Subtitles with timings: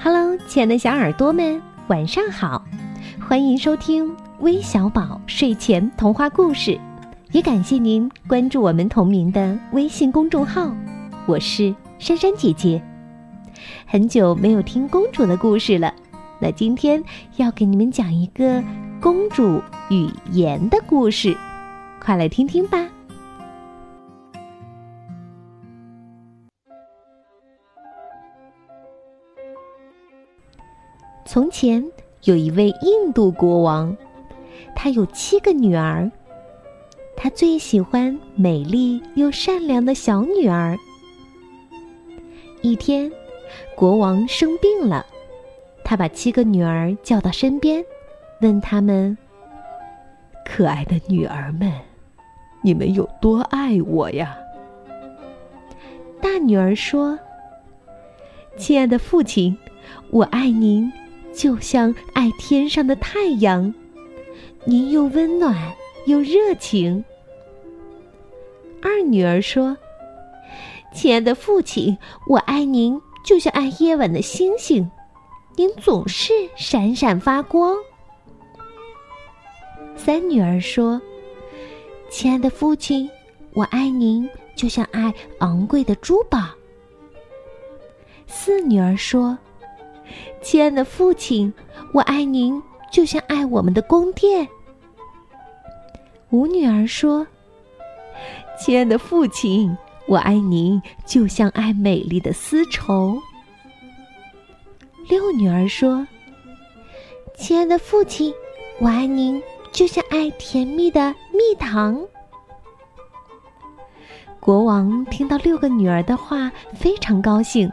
[0.00, 2.64] Hello，亲爱的小耳朵们，晚上好！
[3.20, 6.78] 欢迎收听微小宝睡前童话故事，
[7.32, 10.72] 也感谢您关注我们同名的微信公众号。
[11.26, 12.80] 我是珊珊姐姐，
[13.86, 15.92] 很久没有听公主的故事了，
[16.38, 17.02] 那今天
[17.36, 18.62] 要给你们讲一个
[19.00, 21.36] 公主语言的故事，
[21.98, 22.86] 快来听听吧。
[31.30, 31.84] 从前
[32.22, 33.94] 有一位印度国王，
[34.74, 36.10] 他有七个女儿。
[37.14, 40.74] 他最喜欢美丽又善良的小女儿。
[42.62, 43.12] 一天，
[43.76, 45.04] 国王生病了，
[45.84, 47.84] 他把七个女儿叫到身边，
[48.40, 49.18] 问他们
[50.46, 51.70] ：“可爱的女儿们，
[52.62, 54.34] 你们有多爱我呀？”
[56.22, 57.18] 大女儿说
[58.56, 59.58] ：“亲爱的父亲，
[60.08, 60.90] 我爱您。”
[61.34, 63.72] 就像爱天上的太阳，
[64.64, 65.72] 您又温暖
[66.06, 67.04] 又热情。
[68.82, 69.76] 二女儿说
[70.92, 71.96] ：“亲爱的父亲，
[72.28, 74.90] 我爱您，就像爱夜晚的星星，
[75.56, 77.76] 您总是闪闪发光。”
[79.96, 81.00] 三女儿说
[82.10, 83.08] ：“亲爱的父亲，
[83.52, 86.48] 我爱您，就像爱昂贵的珠宝。”
[88.26, 89.38] 四女儿说。
[90.40, 91.52] 亲爱的父亲，
[91.92, 94.46] 我爱您，就像爱我们的宫殿。
[96.30, 97.26] 五女儿说
[98.60, 103.18] ：“亲爱的父亲，我爱您，就像爱美丽的丝绸。”
[105.08, 106.06] 六女儿说
[107.34, 108.32] ：“亲爱的父亲，
[108.78, 109.42] 我爱您，
[109.72, 111.98] 就像爱甜蜜的蜜糖。”
[114.38, 117.70] 国王听到六个女儿的话，非常高兴。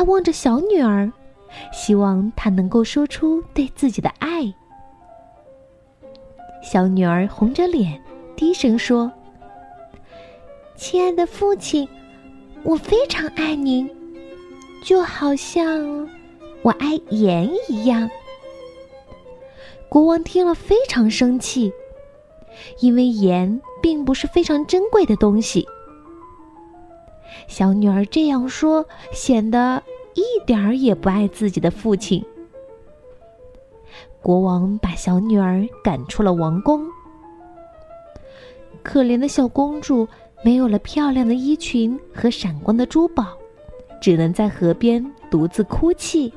[0.00, 1.12] 他望着小女儿，
[1.74, 4.50] 希望她能够说出对自己的爱。
[6.62, 8.02] 小女儿红着脸，
[8.34, 9.12] 低声说
[10.74, 11.86] ：“亲爱的父亲，
[12.62, 13.94] 我非常爱您，
[14.82, 16.08] 就好像
[16.62, 18.08] 我爱盐一样。”
[19.90, 21.70] 国王听了非常生气，
[22.78, 25.68] 因为盐并不是非常珍贵的东西。
[27.46, 29.82] 小女儿这样说，显得
[30.14, 32.24] 一点儿也不爱自己的父亲。
[34.22, 36.86] 国王把小女儿赶出了王宫。
[38.82, 40.06] 可怜的小公主
[40.42, 43.26] 没有了漂亮的衣裙和闪光的珠宝，
[44.00, 46.32] 只能在河边独自哭泣。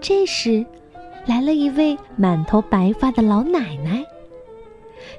[0.00, 0.64] 这时，
[1.26, 4.04] 来了一位满头白发的老奶奶，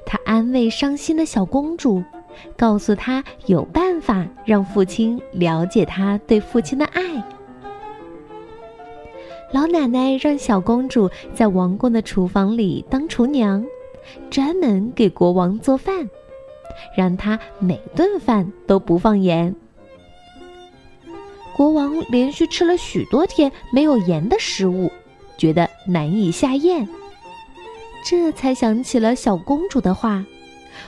[0.06, 2.02] 她安慰伤心的小公主。
[2.56, 7.02] 告诉他有办法让父亲了解他对父亲的爱。
[9.52, 13.64] 老奶奶让小公主在王宫的厨房里当厨娘，
[14.30, 16.08] 专门给国王做饭，
[16.96, 19.54] 让他每顿饭都不放盐。
[21.56, 24.90] 国王连续吃了许多天没有盐的食物，
[25.36, 26.88] 觉得难以下咽，
[28.06, 30.24] 这才想起了小公主的话。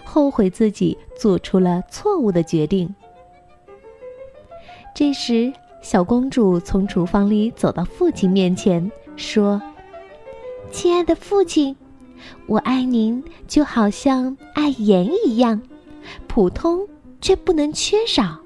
[0.04, 2.94] 后悔自己做出了错误的决定。
[4.94, 9.60] 这时，小公主从厨房里走到父亲面前，说
[10.70, 11.76] ：“亲爱的父亲，
[12.46, 15.62] 我爱您就好像爱盐一样，
[16.26, 16.86] 普通
[17.20, 18.38] 却不能缺少。”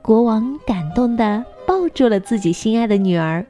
[0.00, 3.46] 国王感动的抱住了自己心爱的女儿。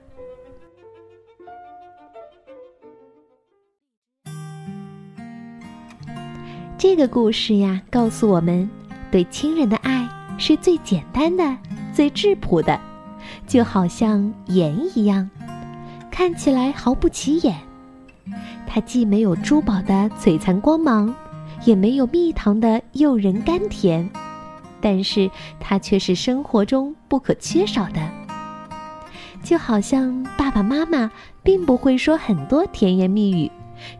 [6.82, 8.68] 这个故事呀，告诉我们，
[9.08, 10.04] 对亲人的爱
[10.36, 11.56] 是最简单的、
[11.94, 12.76] 最质朴的，
[13.46, 15.30] 就好像盐一样，
[16.10, 17.56] 看起来毫不起眼。
[18.66, 21.14] 它既没有珠宝的璀璨光芒，
[21.64, 24.10] 也没有蜜糖的诱人甘甜，
[24.80, 25.30] 但是
[25.60, 28.00] 它却是生活中不可缺少的。
[29.40, 31.08] 就好像爸爸妈妈
[31.44, 33.48] 并不会说很多甜言蜜语，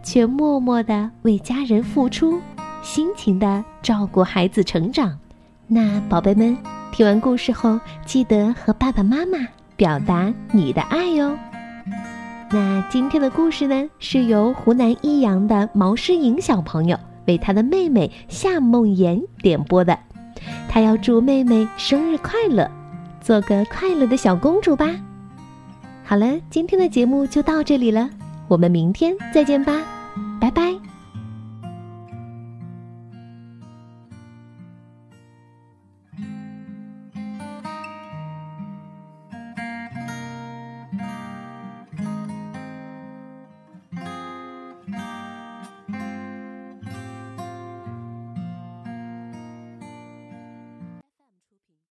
[0.02, 2.40] 却默默的为家人付出。
[2.82, 5.16] 辛勤的照顾孩子成长，
[5.68, 6.56] 那宝贝们
[6.90, 9.38] 听完故事后，记得和爸爸妈妈
[9.76, 11.38] 表达你的爱哟。
[12.50, 19.96] 那今天的故事呢，是由湖南益阳的毛诗颖小朋友为他的妹妹夏梦妍点播的，
[20.68, 22.68] 他要祝妹妹生日快乐，
[23.20, 24.90] 做个快乐的小公主吧。
[26.04, 28.10] 好了，今天的节目就到这里了，
[28.48, 29.80] 我们明天再见吧。